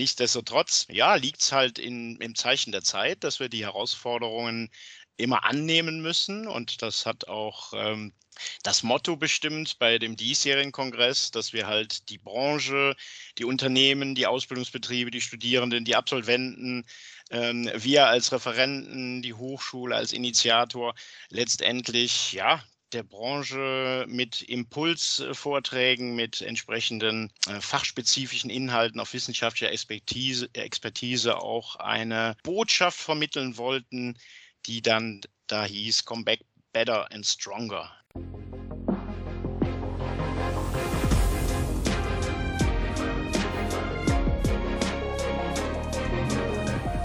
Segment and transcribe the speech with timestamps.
[0.00, 4.70] nichtsdestotrotz, ja, liegt es halt in, im Zeichen der Zeit, dass wir die Herausforderungen
[5.18, 6.48] immer annehmen müssen.
[6.48, 8.14] Und das hat auch ähm,
[8.62, 12.96] das Motto bestimmt bei dem diesjährigen Kongress, dass wir halt die Branche,
[13.36, 16.86] die Unternehmen, die Ausbildungsbetriebe, die Studierenden, die Absolventen,
[17.30, 20.94] ähm, wir als Referenten, die Hochschule als Initiator
[21.28, 31.38] letztendlich ja der Branche mit Impulsvorträgen, mit entsprechenden äh, fachspezifischen Inhalten auf wissenschaftlicher Expertise, Expertise
[31.38, 34.16] auch eine Botschaft vermitteln wollten,
[34.66, 36.40] die dann da hieß, Come back
[36.72, 37.90] better and stronger.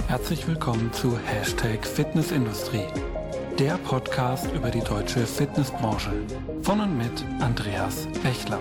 [0.08, 2.86] Herzlich willkommen zu Hashtag Fitnessindustrie,
[3.59, 6.12] der Podcast über die deutsche Fitnessbranche.
[6.62, 8.59] Von und mit Andreas Bechler.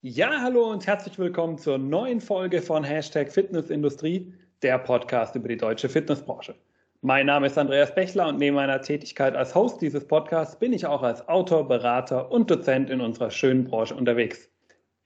[0.00, 4.32] Ja, hallo und herzlich willkommen zur neuen Folge von Hashtag Fitnessindustrie,
[4.62, 6.54] der Podcast über die deutsche Fitnessbranche.
[7.00, 10.84] Mein Name ist Andreas Bechler und neben meiner Tätigkeit als Host dieses Podcasts bin ich
[10.84, 14.50] auch als Autor, Berater und Dozent in unserer schönen Branche unterwegs.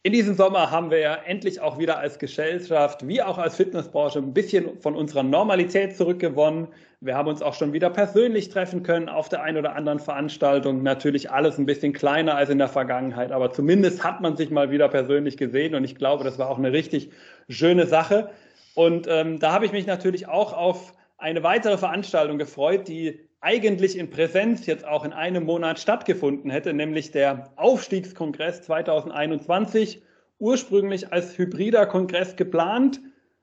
[0.02, 4.20] In diesem Sommer haben wir ja endlich auch wieder als Gesellschaft wie auch als Fitnessbranche
[4.20, 6.68] ein bisschen von unserer Normalität zurückgewonnen.
[7.02, 10.82] Wir haben uns auch schon wieder persönlich treffen können auf der einen oder anderen Veranstaltung.
[10.82, 14.70] Natürlich alles ein bisschen kleiner als in der Vergangenheit, aber zumindest hat man sich mal
[14.70, 17.10] wieder persönlich gesehen und ich glaube, das war auch eine richtig
[17.50, 18.30] schöne Sache.
[18.74, 23.96] Und ähm, da habe ich mich natürlich auch auf eine weitere Veranstaltung gefreut, die eigentlich
[23.96, 30.02] in Präsenz jetzt auch in einem Monat stattgefunden hätte, nämlich der Aufstiegskongress 2021,
[30.38, 33.00] ursprünglich als hybrider Kongress geplant.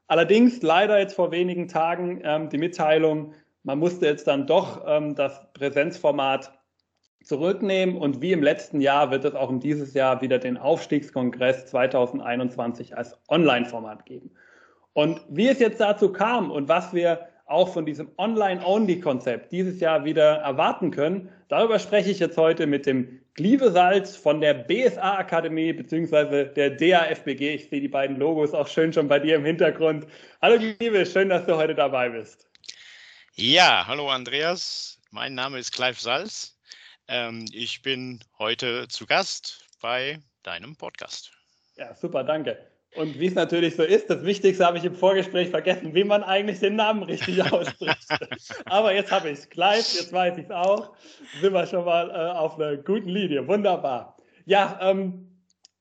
[0.08, 5.16] Allerdings leider jetzt vor wenigen Tagen ähm, die Mitteilung, man musste jetzt dann doch ähm,
[5.16, 6.52] das Präsenzformat
[7.24, 11.68] zurücknehmen und wie im letzten Jahr wird es auch in dieses Jahr wieder den Aufstiegskongress
[11.68, 14.32] 2021 als Online-Format geben.
[14.94, 20.06] Und wie es jetzt dazu kam und was wir auch von diesem Online-Only-Konzept dieses Jahr
[20.06, 21.30] wieder erwarten können.
[21.48, 27.56] Darüber spreche ich jetzt heute mit dem Gliebesalz von der BSA-Akademie beziehungsweise der DAFBG.
[27.56, 30.06] Ich sehe die beiden Logos auch schön schon bei dir im Hintergrund.
[30.42, 32.48] Hallo Liebe, schön, dass du heute dabei bist.
[33.36, 35.00] Ja, hallo Andreas.
[35.12, 36.60] Mein Name ist Clive Salz.
[37.08, 41.32] Ähm, ich bin heute zu Gast bei deinem Podcast.
[41.78, 42.58] Ja, super, danke.
[42.96, 46.24] Und wie es natürlich so ist, das Wichtigste habe ich im Vorgespräch vergessen, wie man
[46.24, 48.08] eigentlich den Namen richtig ausspricht.
[48.66, 49.50] Aber jetzt habe ich es.
[49.50, 50.94] Clive, jetzt weiß ich es auch.
[51.40, 53.48] Sind wir schon mal äh, auf einer guten Linie.
[53.48, 54.18] Wunderbar.
[54.46, 55.28] Ja, ähm,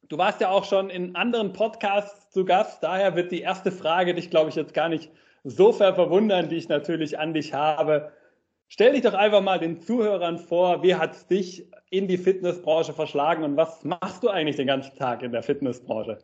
[0.09, 2.83] du warst ja auch schon in anderen Podcasts zu Gast.
[2.83, 5.11] Daher wird die erste Frage dich, glaube ich, jetzt gar nicht
[5.45, 8.13] so verwundern, die ich natürlich an dich habe.
[8.69, 12.93] Stell dich doch einfach mal den Zuhörern vor, wie hat es dich in die Fitnessbranche
[12.93, 16.19] verschlagen und was machst du eigentlich den ganzen Tag in der Fitnessbranche?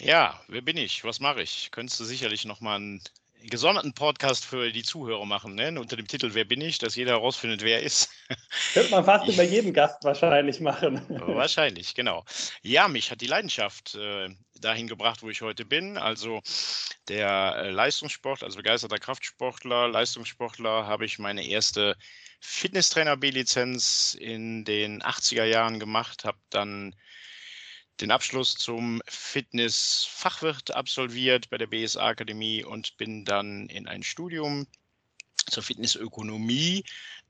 [0.00, 1.02] Ja, wer bin ich?
[1.02, 1.70] Was mache ich?
[1.72, 3.02] Könntest du sicherlich nochmal einen
[3.42, 5.78] gesonderten Podcast für die Zuhörer machen, ne?
[5.78, 8.08] unter dem Titel Wer bin ich, dass jeder herausfindet, wer er ist.
[8.74, 11.04] Könnte man fast über jeden Gast wahrscheinlich machen.
[11.08, 12.24] Wahrscheinlich, genau.
[12.62, 14.28] Ja, mich hat die Leidenschaft äh,
[14.60, 15.96] dahin gebracht, wo ich heute bin.
[15.96, 16.42] Also
[17.08, 21.96] der äh, Leistungssport, also begeisterter Kraftsportler, Leistungssportler, habe ich meine erste
[22.40, 26.94] Fitnesstrainer B-Lizenz in den 80er Jahren gemacht, habe dann
[28.00, 34.66] den Abschluss zum Fitnessfachwirt absolviert bei der BSA Akademie und bin dann in ein Studium
[35.50, 36.84] zur Fitnessökonomie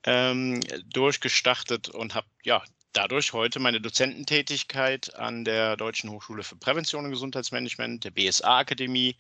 [0.04, 2.62] ähm, durchgestartet und habe ja
[2.92, 9.16] dadurch heute meine Dozententätigkeit an der Deutschen Hochschule für Prävention und Gesundheitsmanagement, der BSA Akademie,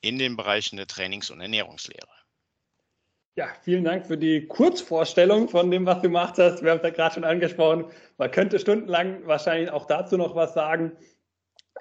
[0.00, 2.19] in den Bereichen der Trainings- und Ernährungslehre.
[3.36, 6.62] Ja, vielen Dank für die Kurzvorstellung von dem, was du gemacht hast.
[6.62, 7.86] Wir haben es ja gerade schon angesprochen.
[8.18, 10.92] Man könnte stundenlang wahrscheinlich auch dazu noch was sagen.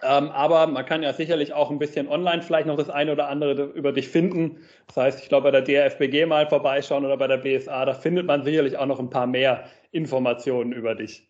[0.03, 3.29] Ähm, aber man kann ja sicherlich auch ein bisschen online vielleicht noch das eine oder
[3.29, 4.59] andere über dich finden.
[4.87, 8.25] Das heißt, ich glaube, bei der DRFBG mal vorbeischauen oder bei der BSA, da findet
[8.27, 11.28] man sicherlich auch noch ein paar mehr Informationen über dich.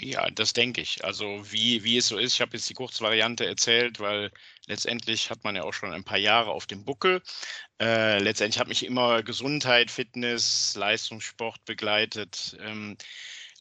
[0.00, 1.04] Ja, das denke ich.
[1.04, 4.32] Also wie, wie es so ist, ich habe jetzt die Kurzvariante erzählt, weil
[4.66, 7.22] letztendlich hat man ja auch schon ein paar Jahre auf dem Buckel.
[7.80, 12.56] Äh, letztendlich hat mich immer Gesundheit, Fitness, Leistungssport begleitet.
[12.60, 12.96] Ähm,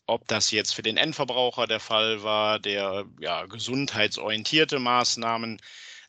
[0.07, 5.62] ob das jetzt für den Endverbraucher der Fall war, der ja, gesundheitsorientierte Maßnahmen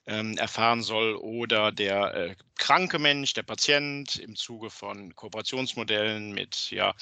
[0.06, 6.70] ähm, erfahren soll oder der äh, kranke Mensch, der Patient im Zuge von Kooperationsmodellen mit
[6.70, 6.94] ja,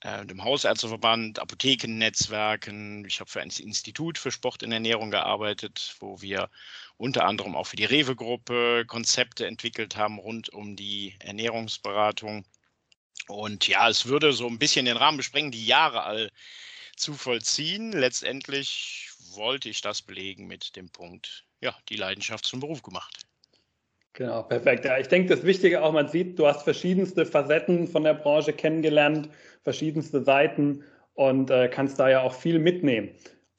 [0.00, 3.04] äh, dem Hausärzteverband, Apothekennetzwerken.
[3.06, 6.50] Ich habe für ein Institut für Sport in Ernährung gearbeitet, wo wir
[6.98, 12.44] unter anderem auch für die Rewe-Gruppe Konzepte entwickelt haben rund um die Ernährungsberatung.
[13.28, 16.30] Und ja, es würde so ein bisschen den Rahmen besprengen, die Jahre all
[16.96, 17.92] zu vollziehen.
[17.92, 23.26] Letztendlich wollte ich das belegen mit dem Punkt, ja, die Leidenschaft zum Beruf gemacht.
[24.12, 24.86] Genau, perfekt.
[24.86, 28.52] Ja, ich denke, das Wichtige auch, man sieht, du hast verschiedenste Facetten von der Branche
[28.52, 29.28] kennengelernt,
[29.62, 30.82] verschiedenste Seiten
[31.14, 33.10] und äh, kannst da ja auch viel mitnehmen.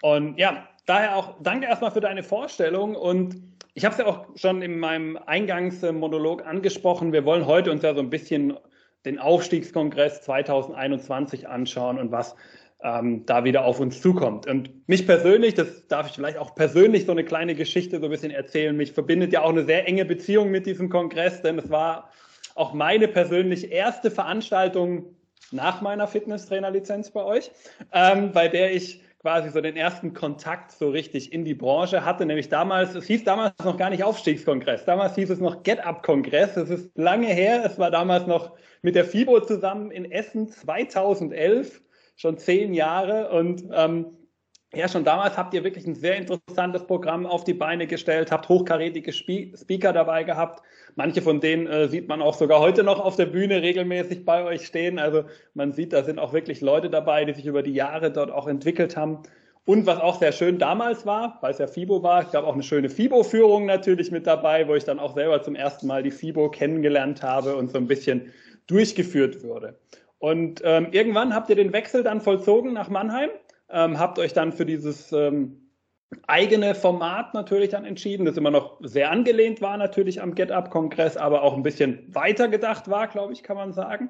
[0.02, 3.36] Und ja, daher auch danke erstmal für deine Vorstellung und
[3.76, 7.14] ich habe es ja auch schon in meinem Eingangsmonolog angesprochen.
[7.14, 8.58] Wir wollen heute uns ja so ein bisschen
[9.06, 12.36] den Aufstiegskongress 2021 anschauen und was
[12.84, 14.48] ähm, da wieder auf uns zukommt.
[14.48, 18.12] Und mich persönlich, das darf ich vielleicht auch persönlich so eine kleine Geschichte so ein
[18.12, 21.70] bisschen erzählen, mich verbindet ja auch eine sehr enge Beziehung mit diesem Kongress, denn es
[21.70, 22.12] war
[22.56, 25.16] auch meine persönlich erste Veranstaltung
[25.52, 27.52] nach meiner Fitnesstrainerlizenz bei euch,
[27.94, 32.26] ähm, bei der ich quasi so den ersten Kontakt so richtig in die Branche hatte,
[32.26, 36.70] nämlich damals, es hieß damals noch gar nicht Aufstiegskongress, damals hieß es noch Get-Up-Kongress, es
[36.70, 41.82] ist lange her, es war damals noch mit der FIBO zusammen in Essen 2011,
[42.18, 44.08] schon zehn Jahre und ähm,
[44.74, 48.50] ja, schon damals habt ihr wirklich ein sehr interessantes Programm auf die Beine gestellt, habt
[48.50, 50.62] hochkarätige Speaker dabei gehabt.
[50.96, 54.44] Manche von denen äh, sieht man auch sogar heute noch auf der Bühne regelmäßig bei
[54.44, 55.00] euch stehen.
[55.00, 55.24] Also
[55.54, 58.48] man sieht, da sind auch wirklich Leute dabei, die sich über die Jahre dort auch
[58.48, 59.24] entwickelt haben.
[59.64, 62.54] Und was auch sehr schön damals war, weil es ja FIBO war, es gab auch
[62.54, 66.12] eine schöne FIBO-Führung natürlich mit dabei, wo ich dann auch selber zum ersten Mal die
[66.12, 68.34] FIBO kennengelernt habe und so ein bisschen
[68.68, 69.78] durchgeführt würde.
[70.20, 73.30] Und ähm, irgendwann habt ihr den Wechsel dann vollzogen nach Mannheim
[73.70, 75.70] ähm, habt euch dann für dieses ähm,
[76.26, 81.44] eigene Format natürlich dann entschieden, das immer noch sehr angelehnt war natürlich am GetUp-Kongress, aber
[81.44, 84.10] auch ein bisschen weiter gedacht war, glaube ich, kann man sagen.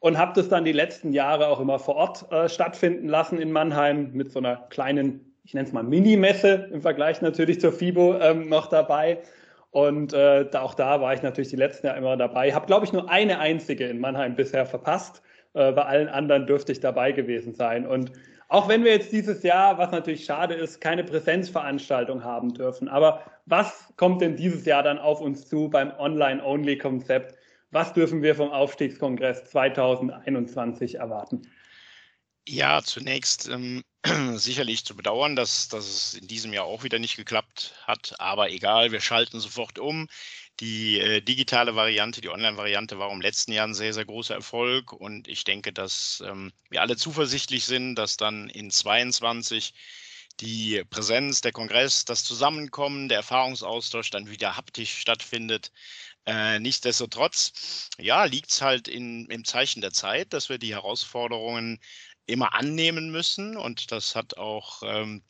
[0.00, 3.52] Und habt es dann die letzten Jahre auch immer vor Ort äh, stattfinden lassen in
[3.52, 8.18] Mannheim mit so einer kleinen, ich nenne es mal Mini-Messe im Vergleich natürlich zur FIBO
[8.18, 9.22] ähm, noch dabei.
[9.70, 12.52] Und äh, da, auch da war ich natürlich die letzten Jahre immer dabei.
[12.52, 15.22] Habe, glaube ich, nur eine einzige in Mannheim bisher verpasst.
[15.56, 17.86] Äh, bei allen anderen dürfte ich dabei gewesen sein.
[17.86, 18.12] Und
[18.48, 22.88] auch wenn wir jetzt dieses Jahr, was natürlich schade ist, keine Präsenzveranstaltung haben dürfen.
[22.88, 27.34] Aber was kommt denn dieses Jahr dann auf uns zu beim Online-Only-Konzept?
[27.70, 31.42] Was dürfen wir vom Aufstiegskongress 2021 erwarten?
[32.46, 33.82] Ja, zunächst ähm,
[34.34, 38.14] sicherlich zu bedauern, dass, dass es in diesem Jahr auch wieder nicht geklappt hat.
[38.18, 40.06] Aber egal, wir schalten sofort um.
[40.60, 44.92] Die äh, digitale Variante, die Online-Variante war im letzten Jahr ein sehr, sehr großer Erfolg
[44.92, 49.74] und ich denke, dass ähm, wir alle zuversichtlich sind, dass dann in 22
[50.40, 55.72] die Präsenz, der Kongress, das Zusammenkommen, der Erfahrungsaustausch dann wieder haptisch stattfindet.
[56.26, 61.80] Äh, nichtsdestotrotz, ja, liegt es halt in, im Zeichen der Zeit, dass wir die Herausforderungen
[62.26, 65.22] immer annehmen müssen und das hat auch ähm,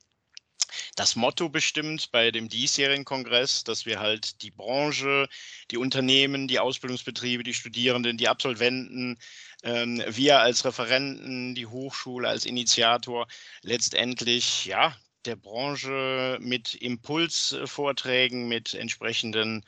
[0.96, 5.28] das Motto bestimmt bei dem diesjährigen Kongress, dass wir halt die Branche,
[5.70, 9.18] die Unternehmen, die Ausbildungsbetriebe, die Studierenden, die Absolventen,
[9.62, 13.26] ähm, wir als Referenten, die Hochschule als Initiator
[13.62, 19.64] letztendlich ja der Branche mit Impulsvorträgen, mit entsprechenden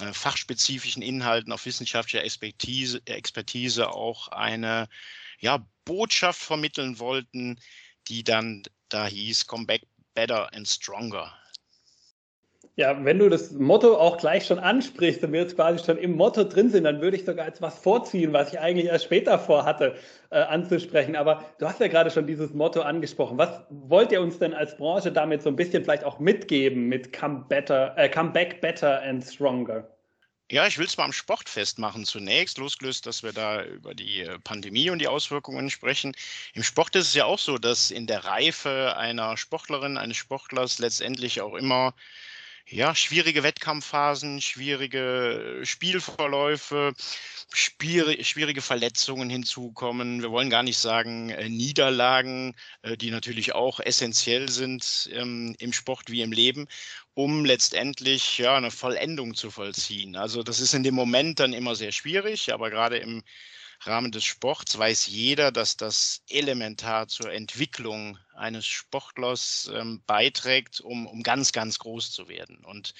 [0.00, 4.88] äh, fachspezifischen Inhalten auf wissenschaftlicher Expertise, Expertise auch eine
[5.38, 7.60] ja, Botschaft vermitteln wollten,
[8.08, 9.82] die dann da hieß, Come Back
[10.16, 11.30] better and stronger.
[12.78, 16.14] Ja, wenn du das Motto auch gleich schon ansprichst und wir jetzt quasi schon im
[16.14, 19.94] Motto drin sind, dann würde ich sogar etwas vorziehen, was ich eigentlich erst später vorhatte
[20.28, 21.16] äh, anzusprechen.
[21.16, 23.38] Aber du hast ja gerade schon dieses Motto angesprochen.
[23.38, 27.18] Was wollt ihr uns denn als Branche damit so ein bisschen vielleicht auch mitgeben mit
[27.18, 29.88] Come, better, äh, come Back Better and Stronger?
[30.50, 34.20] Ja, ich will es mal am Sport festmachen zunächst, losgelöst, dass wir da über die
[34.22, 36.14] äh, Pandemie und die Auswirkungen sprechen.
[36.54, 40.78] Im Sport ist es ja auch so, dass in der Reife einer Sportlerin, eines Sportlers
[40.78, 41.94] letztendlich auch immer
[42.68, 46.94] ja, schwierige Wettkampfphasen, schwierige Spielverläufe,
[47.52, 50.20] schwierige Verletzungen hinzukommen.
[50.20, 55.72] Wir wollen gar nicht sagen äh, Niederlagen, äh, die natürlich auch essentiell sind ähm, im
[55.72, 56.66] Sport wie im Leben,
[57.14, 60.16] um letztendlich ja eine Vollendung zu vollziehen.
[60.16, 63.22] Also das ist in dem Moment dann immer sehr schwierig, aber gerade im
[63.86, 71.06] Rahmen des Sports weiß jeder, dass das elementar zur Entwicklung eines Sportlers ähm, beiträgt, um,
[71.06, 72.64] um ganz, ganz groß zu werden.
[72.64, 72.94] Und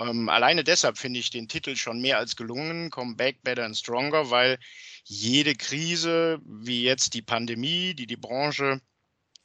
[0.00, 3.76] ähm, alleine deshalb finde ich den Titel schon mehr als gelungen, Come Back Better and
[3.76, 4.58] Stronger, weil
[5.04, 8.80] jede Krise, wie jetzt die Pandemie, die die Branche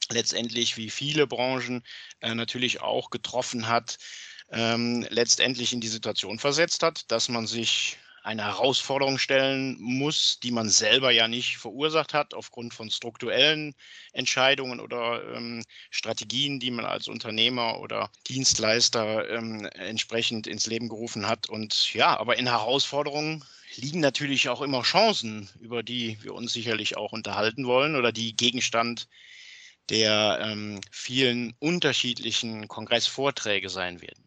[0.10, 1.84] letztendlich wie viele Branchen
[2.20, 3.98] äh, natürlich auch getroffen hat,
[4.50, 10.52] ähm, letztendlich in die Situation versetzt hat, dass man sich eine Herausforderung stellen muss, die
[10.52, 13.76] man selber ja nicht verursacht hat, aufgrund von strukturellen
[14.14, 21.28] Entscheidungen oder ähm, Strategien, die man als Unternehmer oder Dienstleister ähm, entsprechend ins Leben gerufen
[21.28, 21.50] hat.
[21.50, 23.44] Und ja, aber in Herausforderungen
[23.76, 28.36] liegen natürlich auch immer Chancen, über die wir uns sicherlich auch unterhalten wollen oder die
[28.38, 29.10] Gegenstand
[29.90, 34.23] der ähm, vielen unterschiedlichen Kongressvorträge sein werden.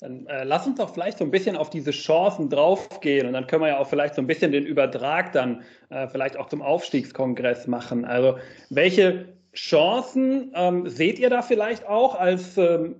[0.00, 3.46] Dann äh, lass uns doch vielleicht so ein bisschen auf diese Chancen draufgehen und dann
[3.46, 6.62] können wir ja auch vielleicht so ein bisschen den Übertrag dann äh, vielleicht auch zum
[6.62, 8.06] Aufstiegskongress machen.
[8.06, 8.38] Also
[8.70, 12.96] welche Chancen ähm, seht ihr da vielleicht auch als, ähm,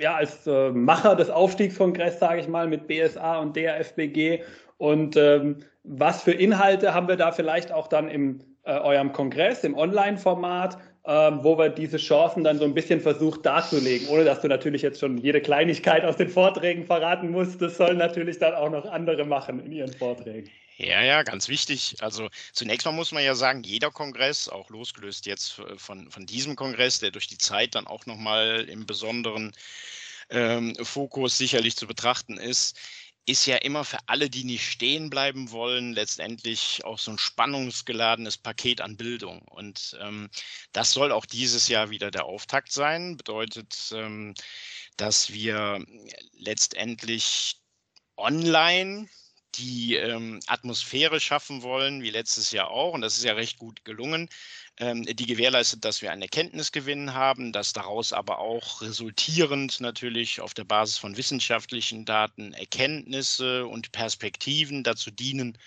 [0.00, 4.42] ja, als äh, Macher des Aufstiegskongresses, sage ich mal, mit BSA und DRFBG?
[4.78, 9.62] Und ähm, was für Inhalte haben wir da vielleicht auch dann im äh, eurem Kongress,
[9.64, 10.78] im Online-Format?
[11.06, 14.82] Ähm, wo wir diese Chancen dann so ein bisschen versucht darzulegen, ohne dass du natürlich
[14.82, 17.60] jetzt schon jede Kleinigkeit aus den Vorträgen verraten musst.
[17.62, 20.50] Das sollen natürlich dann auch noch andere machen in ihren Vorträgen.
[20.76, 21.96] Ja, ja, ganz wichtig.
[22.00, 26.56] Also zunächst mal muss man ja sagen, jeder Kongress, auch losgelöst jetzt von, von diesem
[26.56, 29.52] Kongress, der durch die Zeit dann auch nochmal im besonderen
[30.30, 32.78] ähm, Fokus sicherlich zu betrachten ist,
[33.30, 38.36] ist ja immer für alle, die nicht stehen bleiben wollen, letztendlich auch so ein spannungsgeladenes
[38.36, 39.42] Paket an Bildung.
[39.42, 40.28] Und ähm,
[40.72, 43.16] das soll auch dieses Jahr wieder der Auftakt sein.
[43.16, 44.34] Bedeutet, ähm,
[44.96, 45.84] dass wir
[46.32, 47.60] letztendlich
[48.16, 49.08] online
[49.56, 52.94] die ähm, Atmosphäre schaffen wollen, wie letztes Jahr auch.
[52.94, 54.28] Und das ist ja recht gut gelungen,
[54.78, 60.54] ähm, die gewährleistet, dass wir einen Erkenntnisgewinn haben, dass daraus aber auch resultierend natürlich auf
[60.54, 65.58] der Basis von wissenschaftlichen Daten Erkenntnisse und Perspektiven dazu dienen,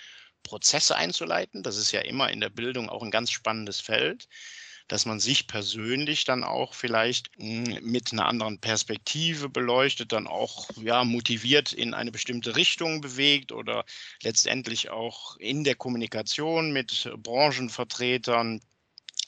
[0.43, 1.63] Prozesse einzuleiten.
[1.63, 4.27] Das ist ja immer in der Bildung auch ein ganz spannendes Feld
[4.87, 10.69] dass man sich persönlich dann auch vielleicht hm, mit einer anderen Perspektive beleuchtet, dann auch
[10.81, 13.85] ja, motiviert in eine bestimmte Richtung bewegt oder
[14.21, 18.61] letztendlich auch in der Kommunikation mit Branchenvertretern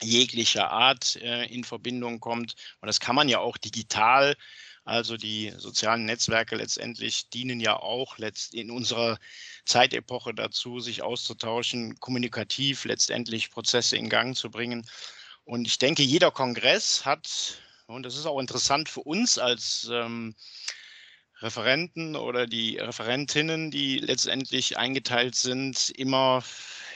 [0.01, 2.55] jeglicher Art äh, in Verbindung kommt.
[2.81, 4.35] Und das kann man ja auch digital
[4.85, 8.17] also die sozialen Netzwerke letztendlich dienen ja auch
[8.51, 9.17] in unserer
[9.65, 14.87] Zeitepoche dazu, sich auszutauschen, kommunikativ letztendlich Prozesse in Gang zu bringen.
[15.45, 20.35] Und ich denke, jeder Kongress hat, und das ist auch interessant für uns als ähm,
[21.39, 26.43] Referenten oder die Referentinnen, die letztendlich eingeteilt sind, immer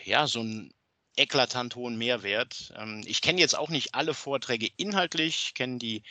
[0.03, 0.73] ja so einen
[1.15, 2.73] eklatant hohen Mehrwert.
[2.75, 6.01] Ähm, ich kenne jetzt auch nicht alle Vorträge inhaltlich, kenne die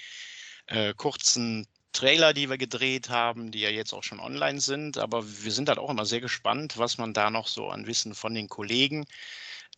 [0.66, 5.25] äh, kurzen Trailer, die wir gedreht haben, die ja jetzt auch schon online sind, aber
[5.26, 8.35] wir sind halt auch immer sehr gespannt, was man da noch so an Wissen von
[8.35, 9.07] den Kollegen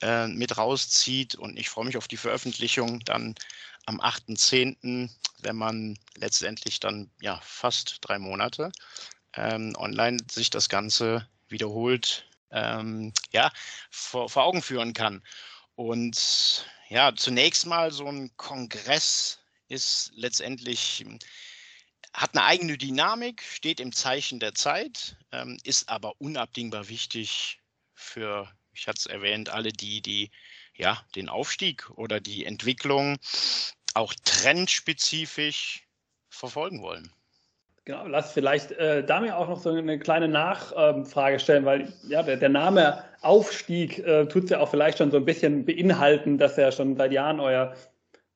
[0.02, 1.35] äh, mit rauszieht.
[1.35, 3.35] Und ich freue mich auf die Veröffentlichung dann
[3.87, 5.11] am 8.10.,
[5.42, 8.71] wenn man letztendlich dann ja fast drei Monate
[9.35, 13.50] ähm, online sich das Ganze wiederholt ähm, ja,
[13.90, 15.23] vor, vor Augen führen kann.
[15.76, 19.38] Und ja, zunächst mal so ein Kongress
[19.69, 21.04] ist letztendlich
[22.12, 27.61] hat eine eigene Dynamik, steht im Zeichen der Zeit, ähm, ist aber unabdingbar wichtig
[27.95, 30.30] für ich hatte es erwähnt, alle, die, die
[30.75, 33.18] ja, den Aufstieg oder die Entwicklung
[33.92, 35.87] auch trendspezifisch
[36.30, 37.12] verfolgen wollen.
[37.84, 41.92] Genau, lass vielleicht äh, da mir auch noch so eine kleine Nachfrage ähm, stellen, weil
[42.08, 45.66] ja, der, der Name Aufstieg äh, tut es ja auch vielleicht schon so ein bisschen
[45.66, 47.75] beinhalten, dass er schon seit Jahren euer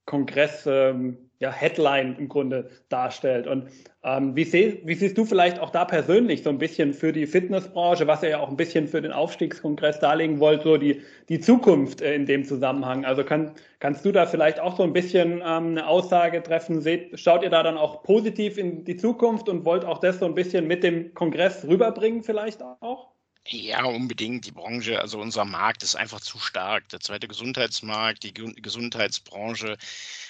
[0.05, 3.47] Kongress ähm, ja, Headline im Grunde darstellt.
[3.47, 3.69] Und
[4.03, 7.27] ähm, wie, seh, wie, siehst du vielleicht auch da persönlich so ein bisschen für die
[7.27, 11.41] Fitnessbranche, was ihr ja auch ein bisschen für den Aufstiegskongress darlegen wollt, so die, die
[11.41, 13.05] Zukunft äh, in dem Zusammenhang?
[13.05, 16.81] Also kann, kannst du da vielleicht auch so ein bisschen ähm, eine Aussage treffen?
[16.81, 20.25] Seht, schaut ihr da dann auch positiv in die Zukunft und wollt auch das so
[20.25, 23.14] ein bisschen mit dem Kongress rüberbringen vielleicht auch?
[23.47, 24.47] Ja, unbedingt.
[24.47, 26.89] Die Branche, also unser Markt ist einfach zu stark.
[26.89, 29.77] Der zweite Gesundheitsmarkt, die Gesundheitsbranche,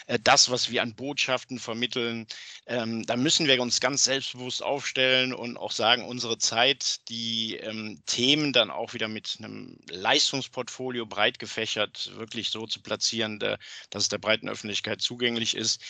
[0.09, 2.27] äh, das, was wir an Botschaften vermitteln,
[2.67, 8.03] ähm, da müssen wir uns ganz selbstbewusst aufstellen und auch sagen, unsere Zeit, die ähm,
[8.07, 13.59] Themen dann auch wieder mit einem Leistungsportfolio breit gefächert wirklich so zu platzieren, dass
[14.03, 15.81] es der breiten Öffentlichkeit zugänglich ist,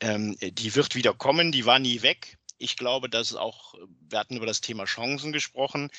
[0.00, 2.38] ähm, die wird wieder kommen, die war nie weg.
[2.58, 3.74] Ich glaube, dass auch,
[4.08, 5.90] wir hatten über das Thema Chancen gesprochen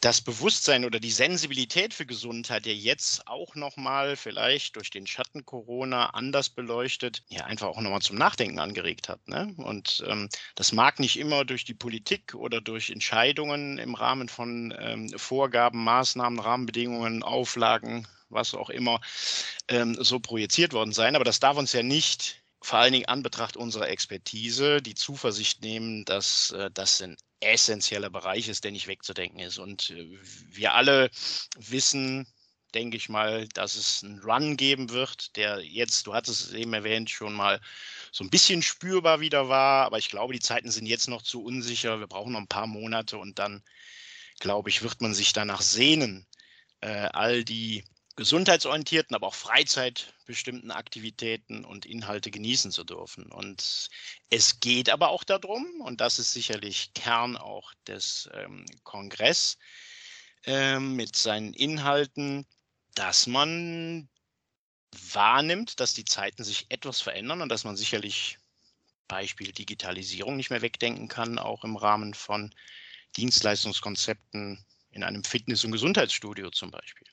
[0.00, 5.44] das Bewusstsein oder die Sensibilität für Gesundheit ja jetzt auch nochmal vielleicht durch den Schatten
[5.44, 9.26] Corona anders beleuchtet, ja einfach auch nochmal zum Nachdenken angeregt hat.
[9.28, 9.54] Ne?
[9.58, 14.74] Und ähm, das mag nicht immer durch die Politik oder durch Entscheidungen im Rahmen von
[14.78, 19.00] ähm, Vorgaben, Maßnahmen, Rahmenbedingungen, Auflagen, was auch immer,
[19.68, 21.14] ähm, so projiziert worden sein.
[21.14, 25.62] Aber das darf uns ja nicht vor allen Dingen an Betracht unserer Expertise die Zuversicht
[25.62, 29.58] nehmen, dass äh, das ein essentieller Bereich ist, der nicht wegzudenken ist.
[29.58, 30.06] Und äh,
[30.50, 31.10] wir alle
[31.56, 32.26] wissen,
[32.74, 36.72] denke ich mal, dass es einen Run geben wird, der jetzt, du hattest es eben
[36.72, 37.60] erwähnt, schon mal
[38.12, 39.86] so ein bisschen spürbar wieder war.
[39.86, 41.98] Aber ich glaube, die Zeiten sind jetzt noch zu unsicher.
[41.98, 43.62] Wir brauchen noch ein paar Monate und dann
[44.38, 46.26] glaube ich, wird man sich danach sehnen,
[46.80, 47.84] äh, all die
[48.16, 53.26] gesundheitsorientierten, aber auch freizeitbestimmten Aktivitäten und Inhalte genießen zu dürfen.
[53.32, 53.88] Und
[54.30, 59.58] es geht aber auch darum, und das ist sicherlich Kern auch des ähm, Kongress
[60.44, 62.46] ähm, mit seinen Inhalten,
[62.94, 64.08] dass man
[65.12, 68.38] wahrnimmt, dass die Zeiten sich etwas verändern und dass man sicherlich
[69.08, 72.54] Beispiel Digitalisierung nicht mehr wegdenken kann, auch im Rahmen von
[73.16, 77.09] Dienstleistungskonzepten in einem Fitness- und Gesundheitsstudio zum Beispiel.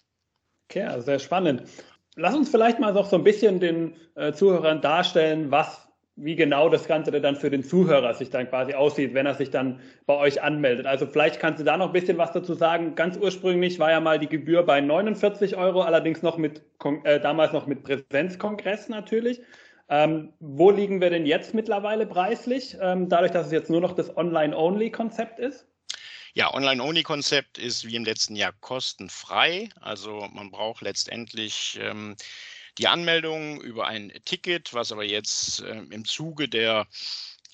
[0.70, 1.64] Okay, also sehr spannend.
[2.16, 6.68] Lass uns vielleicht mal noch so ein bisschen den äh, Zuhörern darstellen, was, wie genau
[6.68, 10.16] das Ganze dann für den Zuhörer sich dann quasi aussieht, wenn er sich dann bei
[10.18, 10.86] euch anmeldet.
[10.86, 12.96] Also vielleicht kannst du da noch ein bisschen was dazu sagen.
[12.96, 16.64] Ganz ursprünglich war ja mal die Gebühr bei 49 Euro, allerdings noch mit,
[17.04, 19.42] äh, damals noch mit Präsenzkongress natürlich.
[19.90, 23.94] Ähm, wo liegen wir denn jetzt mittlerweile preislich, ähm, dadurch, dass es jetzt nur noch
[23.94, 25.66] das Online-Only-Konzept ist?
[26.38, 29.70] Ja, Online-Only-Konzept ist wie im letzten Jahr kostenfrei.
[29.82, 32.16] Also man braucht letztendlich ähm,
[32.78, 36.86] die Anmeldung über ein Ticket, was aber jetzt äh, im Zuge der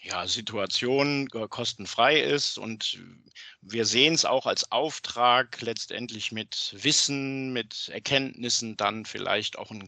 [0.01, 2.57] ja, Situation kostenfrei ist.
[2.57, 2.99] Und
[3.61, 9.87] wir sehen es auch als Auftrag, letztendlich mit Wissen, mit Erkenntnissen dann vielleicht auch einen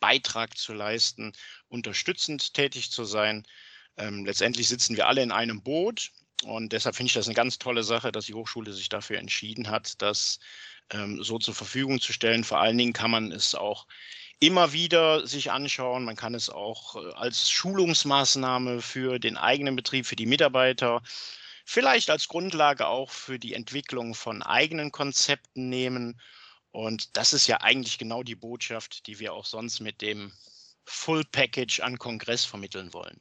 [0.00, 1.34] Beitrag zu leisten,
[1.68, 3.46] unterstützend tätig zu sein.
[3.96, 6.10] Ähm, letztendlich sitzen wir alle in einem Boot
[6.44, 9.70] und deshalb finde ich das eine ganz tolle Sache, dass die Hochschule sich dafür entschieden
[9.70, 10.38] hat, das
[10.90, 12.44] ähm, so zur Verfügung zu stellen.
[12.44, 13.86] Vor allen Dingen kann man es auch
[14.40, 16.04] immer wieder sich anschauen.
[16.04, 21.02] Man kann es auch äh, als Schulungsmaßnahme für den eigenen Betrieb, für die Mitarbeiter,
[21.64, 26.20] vielleicht als Grundlage auch für die Entwicklung von eigenen Konzepten nehmen.
[26.72, 30.32] Und das ist ja eigentlich genau die Botschaft, die wir auch sonst mit dem
[30.84, 33.20] Full Package an Kongress vermitteln wollen.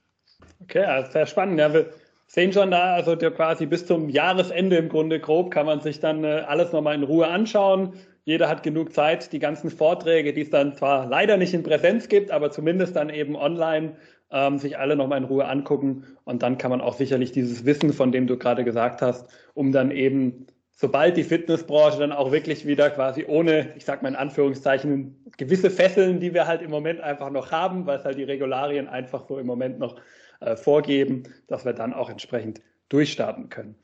[0.60, 1.60] Okay, also sehr spannend.
[1.60, 1.94] Ja, wir
[2.34, 6.24] sehen schon da, also quasi bis zum Jahresende im Grunde grob kann man sich dann
[6.24, 7.94] äh, alles nochmal in Ruhe anschauen.
[8.26, 12.10] Jeder hat genug Zeit, die ganzen Vorträge, die es dann zwar leider nicht in Präsenz
[12.10, 13.98] gibt, aber zumindest dann eben online,
[14.32, 16.06] ähm, sich alle nochmal in Ruhe angucken.
[16.24, 19.72] Und dann kann man auch sicherlich dieses Wissen, von dem du gerade gesagt hast, um
[19.72, 24.16] dann eben, sobald die Fitnessbranche dann auch wirklich wieder quasi ohne, ich sag mal in
[24.16, 28.24] Anführungszeichen, gewisse Fesseln, die wir halt im Moment einfach noch haben, weil es halt die
[28.24, 29.98] Regularien einfach so im Moment noch
[30.40, 33.76] äh, vorgeben, dass wir dann auch entsprechend durchstarten können.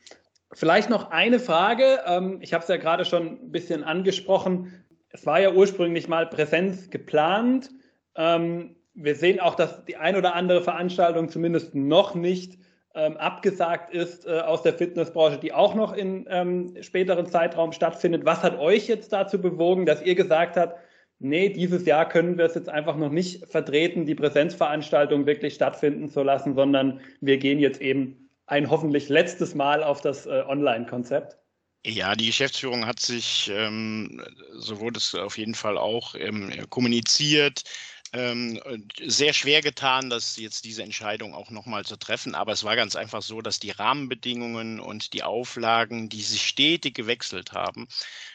[0.54, 2.00] Vielleicht noch eine Frage.
[2.06, 4.74] Ähm, ich habe es ja gerade schon ein bisschen angesprochen.
[5.10, 7.70] Es war ja ursprünglich mal Präsenz geplant.
[8.16, 12.60] Ähm, wir sehen auch, dass die ein oder andere Veranstaltung zumindest noch nicht
[12.96, 18.26] ähm, abgesagt ist äh, aus der Fitnessbranche, die auch noch in späteren Zeitraum stattfindet.
[18.26, 20.80] Was hat euch jetzt dazu bewogen, dass ihr gesagt habt,
[21.20, 26.10] nee, dieses Jahr können wir es jetzt einfach noch nicht vertreten, die Präsenzveranstaltung wirklich stattfinden
[26.10, 31.38] zu lassen, sondern wir gehen jetzt eben ein hoffentlich letztes Mal auf das äh, Online-Konzept?
[31.86, 34.22] Ja, die Geschäftsführung hat sich, ähm,
[34.58, 37.64] so wurde es auf jeden Fall auch ähm, kommuniziert,
[38.12, 42.34] sehr schwer getan, dass jetzt diese Entscheidung auch nochmal zu treffen.
[42.34, 46.95] Aber es war ganz einfach so, dass die Rahmenbedingungen und die Auflagen, die sich stetig
[46.95, 47.88] gewechselt haben,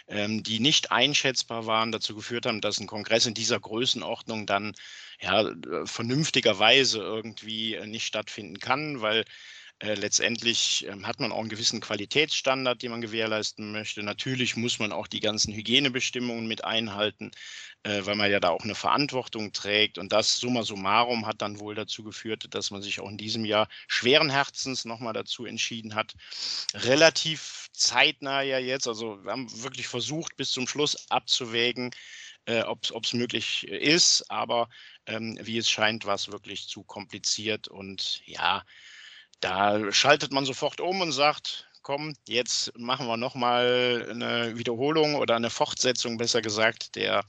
[0.06, 4.74] ähm, die nicht einschätzbar waren, dazu geführt haben, dass ein Kongress in dieser Größenordnung dann
[5.20, 5.50] ja
[5.84, 9.24] vernünftigerweise irgendwie nicht stattfinden kann, weil
[9.80, 14.02] äh, letztendlich äh, hat man auch einen gewissen Qualitätsstandard, den man gewährleisten möchte.
[14.02, 17.32] Natürlich muss man auch die ganzen Hygienebestimmungen mit einhalten,
[17.82, 19.98] äh, weil man ja da auch eine Verantwortung trägt.
[19.98, 23.44] Und das summa summarum hat dann wohl dazu geführt, dass man sich auch in diesem
[23.44, 26.14] Jahr schweren Herzens nochmal dazu entschieden hat,
[26.74, 31.90] relativ zeitnah ja jetzt, also wir haben wirklich versucht, bis zum Schluss abzuwägen,
[32.46, 34.68] äh, ob es möglich ist, aber
[35.06, 38.64] ähm, wie es scheint, war es wirklich zu kompliziert und ja,
[39.44, 45.36] da schaltet man sofort um und sagt, komm, jetzt machen wir nochmal eine Wiederholung oder
[45.36, 47.24] eine Fortsetzung, besser gesagt, der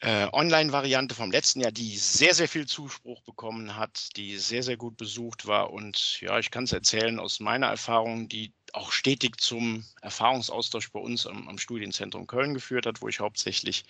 [0.00, 4.76] äh, Online-Variante vom letzten Jahr, die sehr, sehr viel Zuspruch bekommen hat, die sehr, sehr
[4.76, 5.72] gut besucht war.
[5.72, 10.98] Und ja, ich kann es erzählen aus meiner Erfahrung, die auch stetig zum Erfahrungsaustausch bei
[10.98, 13.84] uns am, am Studienzentrum Köln geführt hat, wo ich hauptsächlich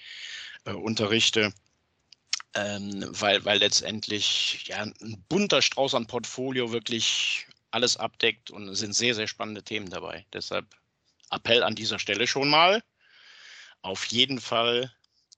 [0.66, 1.54] äh, unterrichte
[2.56, 8.78] ähm, weil, weil letztendlich ja, ein bunter Strauß an Portfolio wirklich alles abdeckt und es
[8.78, 10.24] sind sehr, sehr spannende Themen dabei.
[10.32, 10.66] Deshalb
[11.30, 12.82] Appell an dieser Stelle schon mal.
[13.82, 14.90] Auf jeden Fall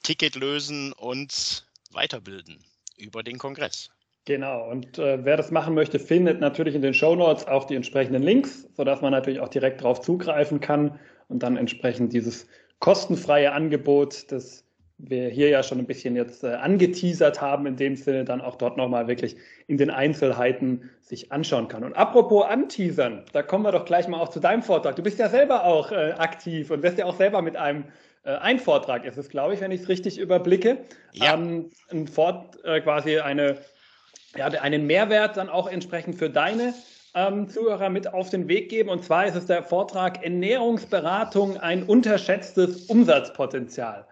[0.02, 2.64] Ticket lösen und weiterbilden
[2.96, 3.90] über den Kongress.
[4.24, 7.74] Genau, und äh, wer das machen möchte, findet natürlich in den Show Notes auch die
[7.74, 12.46] entsprechenden Links, sodass man natürlich auch direkt darauf zugreifen kann und dann entsprechend dieses
[12.78, 14.67] kostenfreie Angebot des
[14.98, 18.56] wir hier ja schon ein bisschen jetzt äh, angeteasert haben, in dem Sinne dann auch
[18.56, 19.36] dort nochmal wirklich
[19.68, 21.84] in den Einzelheiten sich anschauen kann.
[21.84, 24.96] Und apropos anteasern, da kommen wir doch gleich mal auch zu deinem Vortrag.
[24.96, 27.84] Du bist ja selber auch äh, aktiv und wirst ja auch selber mit einem
[28.24, 30.78] äh, ein Vortrag ist es, glaube ich, wenn ich es richtig überblicke.
[31.12, 31.34] Ja.
[31.34, 33.56] Ähm, ein Fort, äh, quasi eine,
[34.36, 36.74] ja, einen Mehrwert dann auch entsprechend für deine
[37.14, 38.90] ähm, Zuhörer mit auf den Weg geben.
[38.90, 44.04] Und zwar ist es der Vortrag Ernährungsberatung, ein unterschätztes Umsatzpotenzial.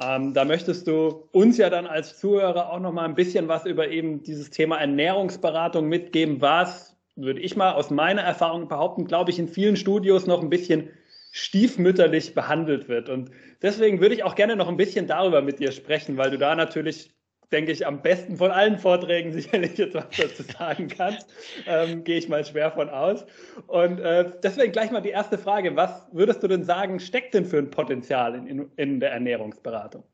[0.00, 3.66] Ähm, da möchtest du uns ja dann als Zuhörer auch noch mal ein bisschen was
[3.66, 9.30] über eben dieses Thema Ernährungsberatung mitgeben, was, würde ich mal aus meiner Erfahrung behaupten, glaube
[9.30, 10.90] ich, in vielen Studios noch ein bisschen
[11.32, 13.08] stiefmütterlich behandelt wird.
[13.08, 13.30] Und
[13.60, 16.54] deswegen würde ich auch gerne noch ein bisschen darüber mit dir sprechen, weil du da
[16.54, 17.10] natürlich
[17.52, 21.28] denke ich, am besten von allen Vorträgen sicherlich jetzt was dazu sagen kannst.
[21.66, 23.24] Ähm, Gehe ich mal schwer von aus.
[23.66, 25.76] Und äh, deswegen gleich mal die erste Frage.
[25.76, 30.04] Was würdest du denn sagen, steckt denn für ein Potenzial in, in der Ernährungsberatung?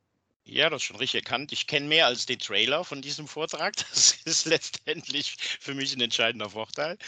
[0.47, 1.53] Ja, das ist schon richtig erkannt.
[1.53, 3.75] Ich kenne mehr als den Trailer von diesem Vortrag.
[3.77, 6.99] Das ist letztendlich für mich ein entscheidender Vorteil.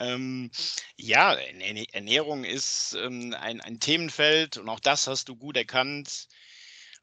[0.00, 0.50] Ähm,
[0.96, 1.34] ja,
[1.92, 6.26] Ernährung ist ähm, ein, ein Themenfeld und auch das hast du gut erkannt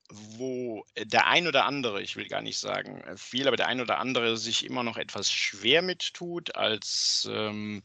[0.09, 3.81] wo der ein oder andere, ich will gar nicht sagen äh, viel, aber der ein
[3.81, 7.83] oder andere sich immer noch etwas schwer mit tut, als ähm,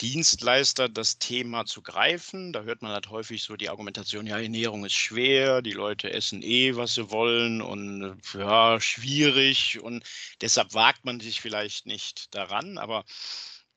[0.00, 2.52] Dienstleister das Thema zu greifen.
[2.52, 6.42] Da hört man halt häufig so die Argumentation, ja, Ernährung ist schwer, die Leute essen
[6.42, 10.04] eh, was sie wollen und äh, ja, schwierig und
[10.40, 12.78] deshalb wagt man sich vielleicht nicht daran.
[12.78, 13.04] Aber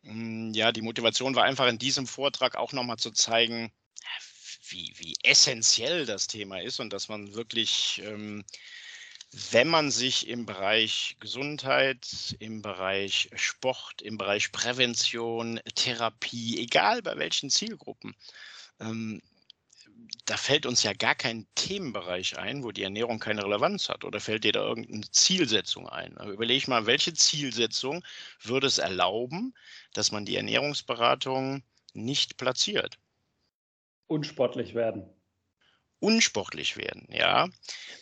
[0.04, 3.72] mh, hm, ja, die Motivation war einfach in diesem Vortrag auch nochmal zu zeigen,
[4.72, 8.44] wie, wie essentiell das Thema ist und dass man wirklich, ähm,
[9.52, 17.18] wenn man sich im Bereich Gesundheit, im Bereich Sport, im Bereich Prävention, Therapie, egal bei
[17.18, 18.16] welchen Zielgruppen,
[18.80, 19.22] ähm,
[20.26, 24.04] da fällt uns ja gar kein Themenbereich ein, wo die Ernährung keine Relevanz hat.
[24.04, 26.18] Oder fällt dir da irgendeine Zielsetzung ein?
[26.18, 28.04] Aber überleg mal, welche Zielsetzung
[28.42, 29.54] würde es erlauben,
[29.94, 32.98] dass man die Ernährungsberatung nicht platziert?
[34.12, 35.10] Unsportlich werden.
[36.00, 37.48] Unsportlich werden, ja.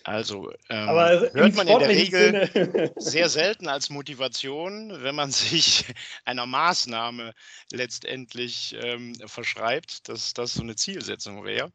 [0.05, 2.93] Also ähm, hört man in der Regel Sinne.
[2.97, 5.85] sehr selten als Motivation, wenn man sich
[6.23, 7.33] einer Maßnahme
[7.71, 11.71] letztendlich ähm, verschreibt, dass das so eine Zielsetzung wäre.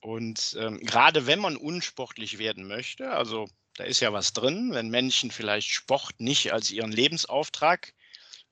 [0.00, 4.88] Und ähm, gerade wenn man unsportlich werden möchte, also da ist ja was drin, wenn
[4.88, 7.92] Menschen vielleicht Sport nicht als ihren Lebensauftrag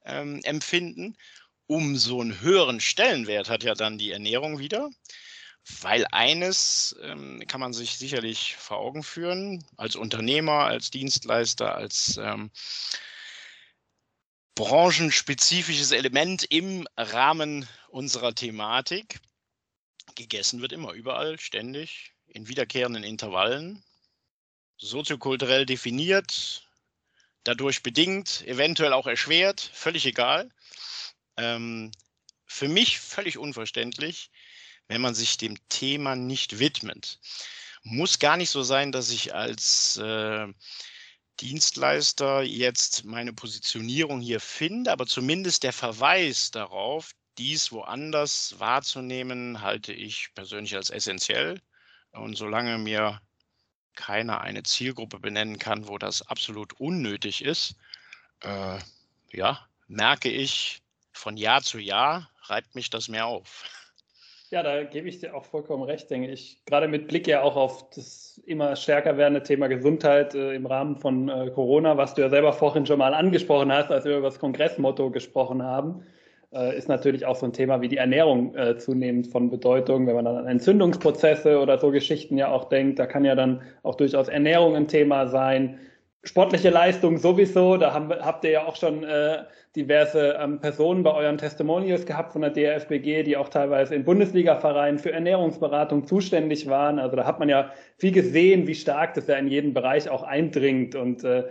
[0.05, 1.16] ähm, empfinden
[1.68, 4.90] umso einen höheren Stellenwert hat ja dann die Ernährung wieder.
[5.83, 12.16] Weil eines ähm, kann man sich sicherlich vor Augen führen, als Unternehmer, als Dienstleister, als
[12.16, 12.50] ähm,
[14.54, 19.20] branchenspezifisches Element im Rahmen unserer Thematik.
[20.14, 23.85] Gegessen wird immer überall, ständig, in wiederkehrenden Intervallen,
[24.78, 26.66] soziokulturell definiert,
[27.44, 30.50] dadurch bedingt, eventuell auch erschwert, völlig egal.
[31.38, 31.90] Ähm,
[32.46, 34.31] für mich völlig unverständlich,
[34.88, 37.20] wenn man sich dem Thema nicht widmet.
[37.83, 40.46] Muss gar nicht so sein, dass ich als äh,
[41.40, 49.92] Dienstleister jetzt meine Positionierung hier finde, aber zumindest der Verweis darauf, dies woanders wahrzunehmen, halte
[49.92, 51.61] ich persönlich als essentiell.
[52.11, 53.20] Und solange mir
[53.94, 57.77] keiner eine Zielgruppe benennen kann, wo das absolut unnötig ist,
[58.40, 58.79] äh,
[59.33, 60.83] ja, merke ich,
[61.18, 63.64] von Jahr zu Jahr reibt mich das mehr auf.
[64.50, 66.64] Ja, da gebe ich dir auch vollkommen recht, denke ich.
[66.64, 70.96] Gerade mit Blick ja auch auf das immer stärker werdende Thema Gesundheit äh, im Rahmen
[70.96, 74.28] von äh, Corona, was du ja selber vorhin schon mal angesprochen hast, als wir über
[74.28, 76.02] das Kongressmotto gesprochen haben,
[76.54, 80.07] äh, ist natürlich auch so ein Thema wie die Ernährung äh, zunehmend von Bedeutung.
[80.07, 83.61] Wenn man dann an Entzündungsprozesse oder so Geschichten ja auch denkt, da kann ja dann
[83.83, 85.78] auch durchaus Ernährung ein Thema sein
[86.24, 87.76] sportliche Leistung sowieso.
[87.76, 89.44] Da haben, habt ihr ja auch schon äh,
[89.76, 94.98] diverse ähm, Personen bei euren Testimonials gehabt von der DFBG, die auch teilweise in Bundesliga-Vereinen
[94.98, 96.98] für Ernährungsberatung zuständig waren.
[96.98, 100.22] Also da hat man ja viel gesehen, wie stark das ja in jeden Bereich auch
[100.22, 100.94] eindringt.
[100.94, 101.44] Und äh,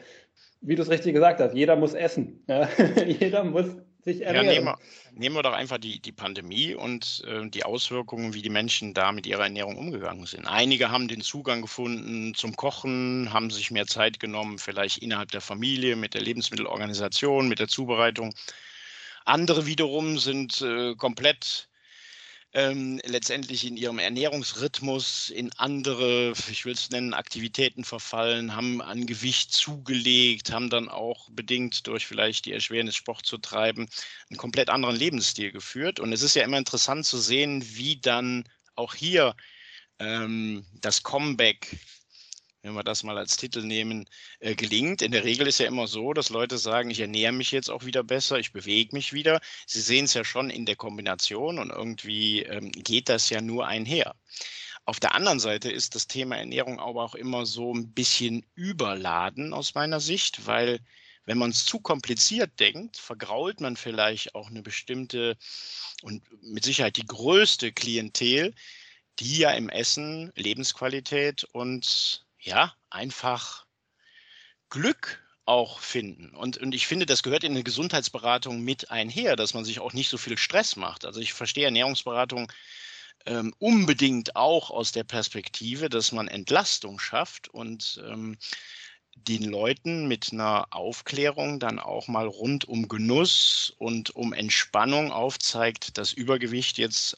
[0.62, 2.44] wie du es richtig gesagt hast, jeder muss essen.
[2.48, 2.68] Ja?
[3.08, 3.78] jeder muss
[4.08, 4.48] sich ernähren.
[4.48, 4.78] Ja, nehmen, wir,
[5.14, 9.12] nehmen wir doch einfach die, die Pandemie und äh, die Auswirkungen, wie die Menschen da
[9.12, 10.46] mit ihrer Ernährung umgegangen sind.
[10.46, 15.42] Einige haben den Zugang gefunden zum Kochen, haben sich mehr Zeit genommen, vielleicht innerhalb der
[15.42, 18.34] Familie, mit der Lebensmittelorganisation, mit der Zubereitung.
[19.26, 21.68] Andere wiederum sind äh, komplett
[22.58, 29.06] ähm, letztendlich in ihrem Ernährungsrhythmus in andere, ich will es nennen, Aktivitäten verfallen, haben an
[29.06, 33.88] Gewicht zugelegt, haben dann auch bedingt durch vielleicht die Erschwernis Sport zu treiben,
[34.32, 36.00] einen komplett anderen Lebensstil geführt.
[36.00, 38.44] Und es ist ja immer interessant zu sehen, wie dann
[38.74, 39.36] auch hier
[40.00, 41.78] ähm, das Comeback
[42.68, 44.06] wenn wir das mal als Titel nehmen,
[44.40, 45.02] äh, gelingt.
[45.02, 47.86] In der Regel ist ja immer so, dass Leute sagen, ich ernähre mich jetzt auch
[47.86, 49.40] wieder besser, ich bewege mich wieder.
[49.66, 53.68] Sie sehen es ja schon in der Kombination und irgendwie ähm, geht das ja nur
[53.68, 54.16] einher.
[54.86, 59.54] Auf der anderen Seite ist das Thema Ernährung aber auch immer so ein bisschen überladen
[59.54, 60.80] aus meiner Sicht, weil
[61.26, 65.38] wenn man es zu kompliziert denkt, vergrault man vielleicht auch eine bestimmte
[66.04, 68.54] und mit Sicherheit die größte Klientel,
[69.20, 73.66] die ja im Essen Lebensqualität und ja, einfach
[74.70, 76.36] Glück auch finden.
[76.36, 79.94] Und, und ich finde, das gehört in eine Gesundheitsberatung mit einher, dass man sich auch
[79.94, 81.06] nicht so viel Stress macht.
[81.06, 82.52] Also ich verstehe Ernährungsberatung
[83.26, 88.38] ähm, unbedingt auch aus der Perspektive, dass man Entlastung schafft und ähm,
[89.16, 95.98] den Leuten mit einer Aufklärung dann auch mal rund um Genuss und um Entspannung aufzeigt,
[95.98, 97.18] dass Übergewicht jetzt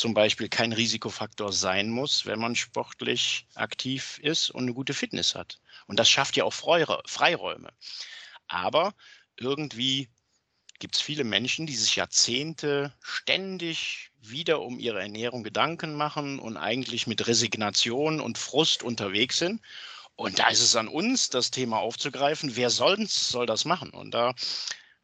[0.00, 5.34] zum Beispiel kein Risikofaktor sein muss, wenn man sportlich aktiv ist und eine gute Fitness
[5.34, 5.60] hat.
[5.86, 7.68] Und das schafft ja auch Freiräume.
[8.48, 8.94] Aber
[9.36, 10.08] irgendwie
[10.78, 16.56] gibt es viele Menschen, die sich Jahrzehnte ständig wieder um ihre Ernährung Gedanken machen und
[16.56, 19.60] eigentlich mit Resignation und Frust unterwegs sind.
[20.16, 22.56] Und da ist es an uns, das Thema aufzugreifen.
[22.56, 23.90] Wer sonst soll das machen?
[23.90, 24.34] Und da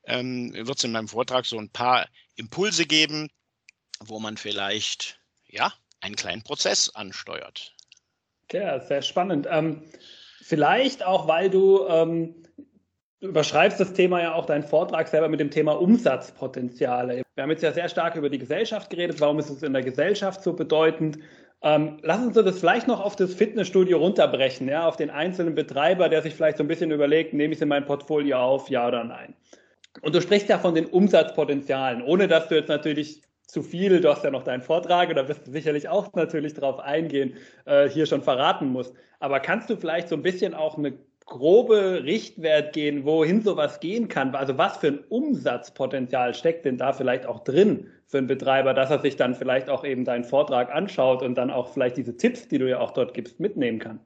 [0.04, 3.28] ähm, wird es in meinem Vortrag so ein paar Impulse geben,
[4.04, 7.74] wo man vielleicht ja einen kleinen Prozess ansteuert.
[8.52, 9.46] Ja, sehr spannend.
[9.50, 9.82] Ähm,
[10.40, 12.46] vielleicht auch, weil du ähm,
[13.20, 17.22] Du überschreibst das Thema ja auch, deinen Vortrag selber mit dem Thema Umsatzpotenziale.
[17.34, 19.20] Wir haben jetzt ja sehr stark über die Gesellschaft geredet.
[19.22, 21.18] Warum ist es in der Gesellschaft so bedeutend?
[21.62, 26.10] Ähm, lass uns das vielleicht noch auf das Fitnessstudio runterbrechen, ja, auf den einzelnen Betreiber,
[26.10, 28.86] der sich vielleicht so ein bisschen überlegt, nehme ich es in mein Portfolio auf, ja
[28.86, 29.34] oder nein.
[30.02, 34.10] Und du sprichst ja von den Umsatzpotenzialen, ohne dass du jetzt natürlich zu viel, du
[34.10, 38.06] hast ja noch deinen Vortrag, da wirst du sicherlich auch natürlich drauf eingehen, äh, hier
[38.06, 38.94] schon verraten musst.
[39.20, 44.08] Aber kannst du vielleicht so ein bisschen auch eine grobe Richtwert gehen, wohin sowas gehen
[44.08, 44.34] kann?
[44.34, 48.90] Also was für ein Umsatzpotenzial steckt denn da vielleicht auch drin für einen Betreiber, dass
[48.90, 52.48] er sich dann vielleicht auch eben deinen Vortrag anschaut und dann auch vielleicht diese Tipps,
[52.48, 54.00] die du ja auch dort gibst, mitnehmen kann?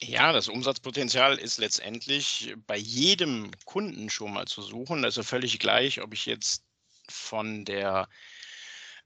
[0.00, 5.04] Ja, das Umsatzpotenzial ist letztendlich bei jedem Kunden schon mal zu suchen.
[5.04, 6.64] Also völlig gleich, ob ich jetzt
[7.12, 8.08] von der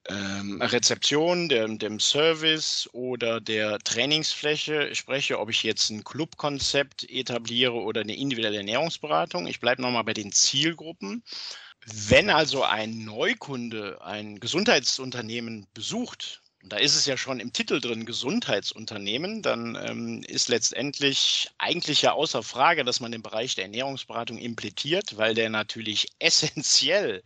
[0.08, 7.74] ähm, Rezeption, dem, dem, Service oder der Trainingsfläche spreche, ob ich jetzt ein Clubkonzept etabliere
[7.74, 9.46] oder eine individuelle Ernährungsberatung.
[9.46, 11.24] Ich bleibe nochmal bei den Zielgruppen.
[11.86, 17.80] Wenn also ein Neukunde ein Gesundheitsunternehmen besucht, und da ist es ja schon im Titel
[17.80, 23.64] drin, Gesundheitsunternehmen, dann ähm, ist letztendlich eigentlich ja außer Frage, dass man den Bereich der
[23.66, 27.22] Ernährungsberatung implementiert, weil der natürlich essentiell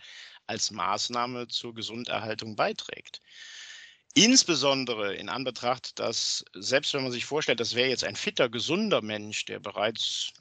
[0.50, 3.20] als Maßnahme zur Gesunderhaltung beiträgt.
[4.14, 9.00] Insbesondere in Anbetracht, dass selbst wenn man sich vorstellt, das wäre jetzt ein fitter, gesunder
[9.00, 10.32] Mensch, der bereits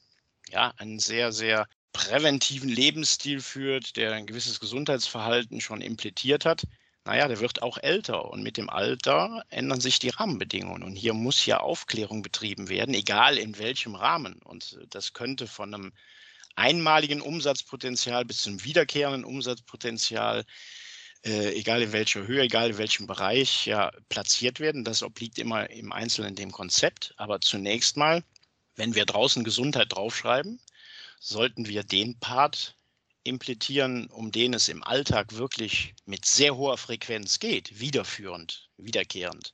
[0.49, 6.63] ja, einen sehr, sehr präventiven Lebensstil führt, der ein gewisses Gesundheitsverhalten schon implementiert hat,
[7.05, 10.83] naja, der wird auch älter und mit dem Alter ändern sich die Rahmenbedingungen.
[10.83, 14.41] Und hier muss ja Aufklärung betrieben werden, egal in welchem Rahmen.
[14.43, 15.93] Und das könnte von einem
[16.59, 20.45] einmaligen Umsatzpotenzial bis zum wiederkehrenden Umsatzpotenzial,
[21.25, 24.83] äh, egal in welcher Höhe, egal in welchem Bereich, ja, platziert werden.
[24.83, 27.13] Das obliegt immer im Einzelnen dem Konzept.
[27.17, 28.23] Aber zunächst mal,
[28.75, 30.59] wenn wir draußen Gesundheit draufschreiben,
[31.19, 32.75] sollten wir den Part
[33.23, 39.53] implementieren, um den es im Alltag wirklich mit sehr hoher Frequenz geht, wiederführend, wiederkehrend.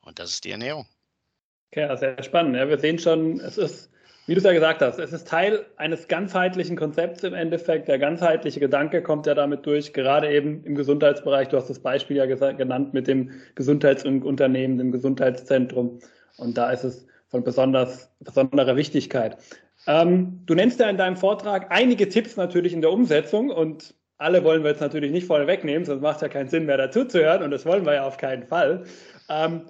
[0.00, 0.86] Und das ist die Ernährung.
[1.74, 2.56] Ja, sehr spannend.
[2.56, 3.90] Ja, wir sehen schon, es ist
[4.28, 7.88] wie du es ja gesagt hast, es ist Teil eines ganzheitlichen Konzepts im Endeffekt.
[7.88, 11.48] Der ganzheitliche Gedanke kommt ja damit durch, gerade eben im Gesundheitsbereich.
[11.48, 16.00] Du hast das Beispiel ja genannt mit dem Gesundheitsunternehmen, dem Gesundheitszentrum.
[16.36, 19.38] Und da ist es von besonders, besonderer Wichtigkeit.
[19.86, 24.44] Ähm, du nennst ja in deinem Vortrag einige Tipps natürlich in der Umsetzung und alle
[24.44, 27.06] wollen wir jetzt natürlich nicht vorne wegnehmen, sonst macht es ja keinen Sinn mehr dazu
[27.06, 28.84] zu hören und das wollen wir ja auf keinen Fall.
[29.30, 29.62] Ähm,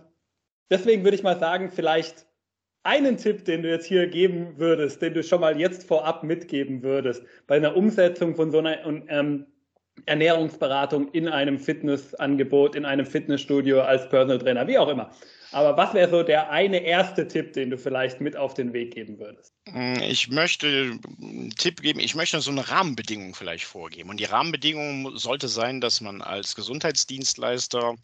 [0.69, 2.27] deswegen würde ich mal sagen, vielleicht
[2.89, 6.83] einen Tipp, den du jetzt hier geben würdest, den du schon mal jetzt vorab mitgeben
[6.83, 9.47] würdest, bei einer Umsetzung von so einer ähm,
[10.07, 15.11] Ernährungsberatung in einem Fitnessangebot, in einem Fitnessstudio als Personal Trainer, wie auch immer.
[15.53, 18.95] Aber was wäre so der eine erste Tipp, den du vielleicht mit auf den Weg
[18.95, 19.53] geben würdest?
[19.71, 20.67] Hm, ich möchte
[21.21, 24.09] einen Tipp geben, ich möchte so eine Rahmenbedingung vielleicht vorgeben.
[24.09, 27.97] Und die Rahmenbedingung sollte sein, dass man als Gesundheitsdienstleister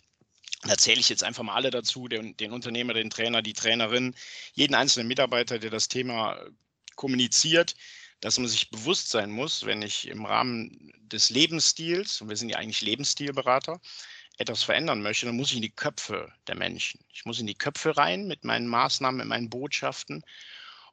[0.63, 4.15] da zähle ich jetzt einfach mal alle dazu, den, den, Unternehmer, den Trainer, die Trainerin,
[4.55, 6.39] jeden einzelnen Mitarbeiter, der das Thema
[6.97, 7.75] kommuniziert,
[8.21, 12.49] dass man sich bewusst sein muss, wenn ich im Rahmen des Lebensstils, und wir sind
[12.49, 13.81] ja eigentlich Lebensstilberater,
[14.39, 17.05] etwas verändern möchte, dann muss ich in die Köpfe der Menschen.
[17.13, 20.25] Ich muss in die Köpfe rein mit meinen Maßnahmen, mit meinen Botschaften.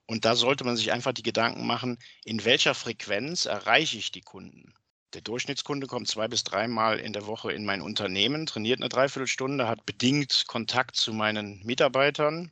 [0.06, 4.22] Und da sollte man sich einfach die Gedanken machen, in welcher Frequenz erreiche ich die
[4.22, 4.74] Kunden.
[5.14, 9.68] Der Durchschnittskunde kommt zwei bis dreimal in der Woche in mein Unternehmen, trainiert eine Dreiviertelstunde,
[9.68, 12.52] hat bedingt Kontakt zu meinen Mitarbeitern,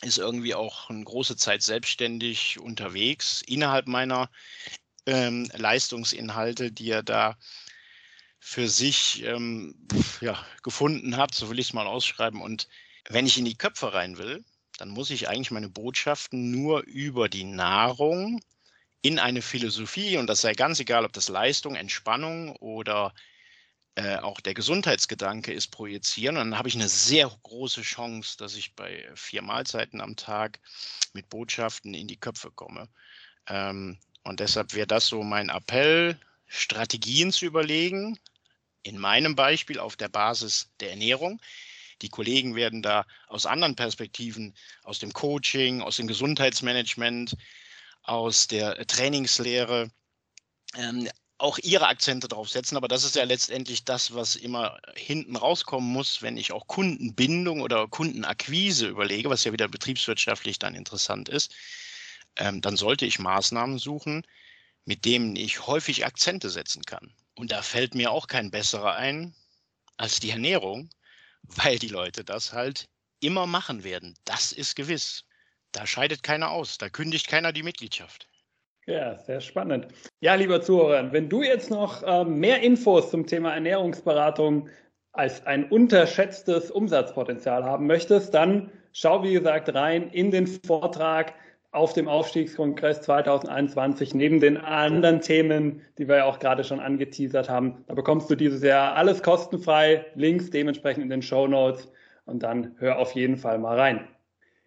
[0.00, 4.30] ist irgendwie auch eine große Zeit selbstständig unterwegs innerhalb meiner
[5.04, 7.36] ähm, Leistungsinhalte, die er da
[8.38, 9.74] für sich ähm,
[10.20, 12.40] ja, gefunden hat, so will ich es mal ausschreiben.
[12.40, 12.68] Und
[13.08, 14.44] wenn ich in die Köpfe rein will,
[14.78, 18.40] dann muss ich eigentlich meine Botschaften nur über die Nahrung
[19.06, 23.14] in eine Philosophie, und das sei ganz egal, ob das Leistung, Entspannung oder
[23.94, 26.36] äh, auch der Gesundheitsgedanke ist, projizieren.
[26.36, 30.58] Und dann habe ich eine sehr große Chance, dass ich bei vier Mahlzeiten am Tag
[31.12, 32.88] mit Botschaften in die Köpfe komme.
[33.48, 38.18] Ähm, und deshalb wäre das so mein Appell, Strategien zu überlegen,
[38.82, 41.40] in meinem Beispiel auf der Basis der Ernährung.
[42.02, 47.36] Die Kollegen werden da aus anderen Perspektiven, aus dem Coaching, aus dem Gesundheitsmanagement,
[48.06, 49.90] aus der Trainingslehre,
[50.76, 52.76] ähm, auch ihre Akzente draufsetzen.
[52.76, 57.60] Aber das ist ja letztendlich das, was immer hinten rauskommen muss, wenn ich auch Kundenbindung
[57.60, 61.54] oder Kundenakquise überlege, was ja wieder betriebswirtschaftlich dann interessant ist.
[62.36, 64.26] Ähm, dann sollte ich Maßnahmen suchen,
[64.84, 67.12] mit denen ich häufig Akzente setzen kann.
[67.34, 69.34] Und da fällt mir auch kein besserer ein
[69.98, 70.90] als die Ernährung,
[71.42, 72.88] weil die Leute das halt
[73.20, 74.14] immer machen werden.
[74.24, 75.24] Das ist gewiss.
[75.76, 76.78] Da scheidet keiner aus.
[76.78, 78.26] Da kündigt keiner die Mitgliedschaft.
[78.86, 79.88] Ja, sehr spannend.
[80.20, 84.70] Ja, lieber Zuhörer, wenn du jetzt noch äh, mehr Infos zum Thema Ernährungsberatung
[85.12, 91.34] als ein unterschätztes Umsatzpotenzial haben möchtest, dann schau, wie gesagt, rein in den Vortrag
[91.72, 97.50] auf dem Aufstiegskongress 2021 neben den anderen Themen, die wir ja auch gerade schon angeteasert
[97.50, 97.84] haben.
[97.86, 101.92] Da bekommst du dieses Jahr alles kostenfrei, Links dementsprechend in den Show Notes
[102.24, 104.08] und dann hör auf jeden Fall mal rein.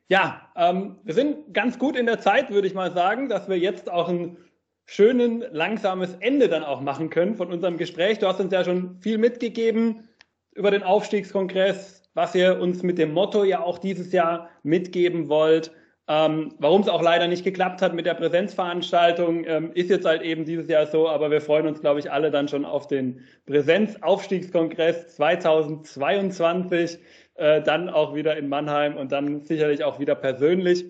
[0.10, 3.60] Ja, ähm, wir sind ganz gut in der Zeit, würde ich mal sagen, dass wir
[3.60, 4.38] jetzt auch ein
[4.86, 8.18] schönen, langsames Ende dann auch machen können von unserem Gespräch.
[8.18, 10.10] Du hast uns ja schon viel mitgegeben
[10.56, 15.72] über den Aufstiegskongress, was ihr uns mit dem Motto ja auch dieses Jahr mitgeben wollt.
[16.08, 20.24] Ähm, Warum es auch leider nicht geklappt hat mit der Präsenzveranstaltung, ähm, ist jetzt halt
[20.24, 23.24] eben dieses Jahr so, aber wir freuen uns, glaube ich, alle dann schon auf den
[23.46, 26.98] Präsenzaufstiegskongress 2022,
[27.40, 30.86] äh, dann auch wieder in Mannheim und dann sicherlich auch wieder persönlich.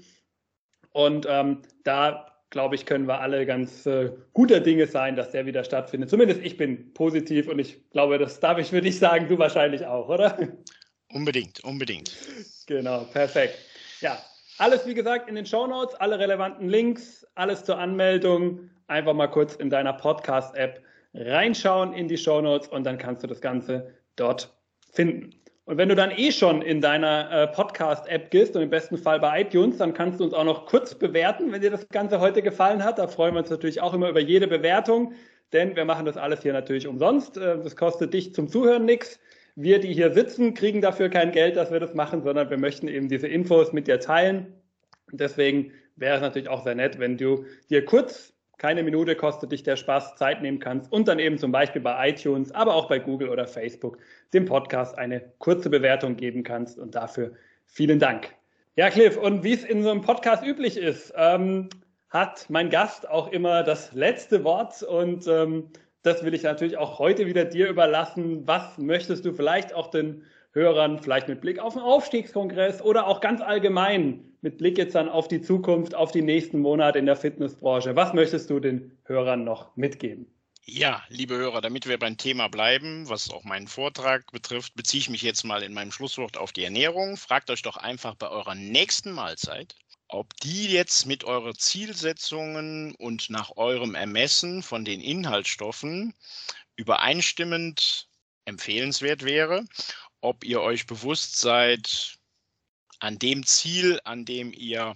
[0.92, 5.46] Und ähm, da, glaube ich, können wir alle ganz äh, guter Dinge sein, dass der
[5.46, 6.10] wieder stattfindet.
[6.10, 9.86] Zumindest ich bin positiv und ich glaube, das darf ich für dich sagen, du wahrscheinlich
[9.86, 10.38] auch, oder?
[11.14, 12.12] Unbedingt, unbedingt.
[12.68, 13.58] Genau, perfekt.
[14.02, 14.20] Ja,
[14.58, 18.70] alles, wie gesagt, in den Show Notes, alle relevanten Links, alles zur Anmeldung.
[18.88, 20.84] Einfach mal kurz in deiner Podcast-App
[21.14, 24.54] reinschauen in die Show Notes und dann kannst du das Ganze dort
[24.92, 25.39] finden.
[25.70, 29.20] Und wenn du dann eh schon in deiner äh, Podcast-App gehst und im besten Fall
[29.20, 32.42] bei iTunes, dann kannst du uns auch noch kurz bewerten, wenn dir das Ganze heute
[32.42, 32.98] gefallen hat.
[32.98, 35.14] Da freuen wir uns natürlich auch immer über jede Bewertung,
[35.54, 37.38] denn wir machen das alles hier natürlich umsonst.
[37.38, 39.20] Äh, das kostet dich zum Zuhören nichts
[39.54, 42.88] wir, die hier sitzen, kriegen dafür kein Geld, dass wir das machen, sondern wir möchten
[42.88, 44.56] eben diese Infos mit dir teilen.
[45.12, 49.64] Deswegen wäre es natürlich auch sehr nett, wenn du dir kurz, keine Minute kostet dich
[49.64, 53.00] der Spaß, Zeit nehmen kannst und dann eben zum Beispiel bei iTunes, aber auch bei
[53.00, 53.98] Google oder Facebook
[54.34, 56.78] dem Podcast eine kurze Bewertung geben kannst.
[56.78, 57.32] Und dafür
[57.66, 58.36] vielen Dank.
[58.76, 61.70] Ja, Cliff, und wie es in so einem Podcast üblich ist, ähm,
[62.10, 65.72] hat mein Gast auch immer das letzte Wort und ähm,
[66.04, 68.48] das will ich natürlich auch heute wieder dir überlassen.
[68.48, 73.22] Was möchtest du vielleicht auch den Hörern, vielleicht mit Blick auf den Aufstiegskongress oder auch
[73.22, 77.16] ganz allgemein mit Blick jetzt dann auf die Zukunft, auf die nächsten Monate in der
[77.16, 80.28] Fitnessbranche, was möchtest du den Hörern noch mitgeben?
[80.66, 85.10] Ja, liebe Hörer, damit wir beim Thema bleiben, was auch meinen Vortrag betrifft, beziehe ich
[85.10, 87.18] mich jetzt mal in meinem Schlusswort auf die Ernährung.
[87.18, 89.76] Fragt euch doch einfach bei eurer nächsten Mahlzeit,
[90.10, 96.14] ob die jetzt mit euren Zielsetzungen und nach eurem Ermessen von den Inhaltsstoffen
[96.76, 98.08] übereinstimmend
[98.46, 99.66] empfehlenswert wäre,
[100.22, 102.19] ob ihr euch bewusst seid,
[103.00, 104.96] an dem Ziel, an dem ihr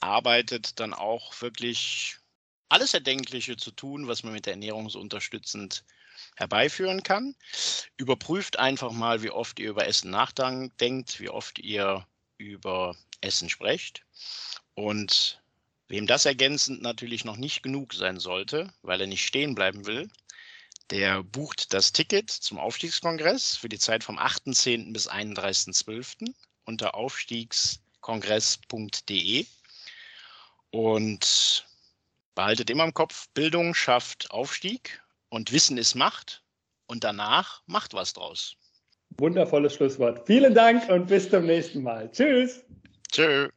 [0.00, 2.16] arbeitet, dann auch wirklich
[2.68, 4.90] alles Erdenkliche zu tun, was man mit der Ernährung
[6.36, 7.34] herbeiführen kann.
[7.96, 12.06] Überprüft einfach mal, wie oft ihr über Essen nachdenkt, wie oft ihr
[12.36, 14.04] über Essen sprecht.
[14.74, 15.40] Und
[15.88, 20.10] wem das ergänzend natürlich noch nicht genug sein sollte, weil er nicht stehen bleiben will,
[20.90, 24.92] der bucht das Ticket zum Aufstiegskongress für die Zeit vom 8.10.
[24.92, 26.32] bis 31.12.
[26.68, 29.46] unter aufstiegskongress.de
[30.70, 31.66] und
[32.34, 36.42] behaltet immer im Kopf, Bildung schafft Aufstieg und Wissen ist Macht
[36.86, 38.54] und danach macht was draus.
[39.16, 40.26] Wundervolles Schlusswort.
[40.26, 42.10] Vielen Dank und bis zum nächsten Mal.
[42.12, 42.62] Tschüss.
[43.10, 43.48] Tschüss.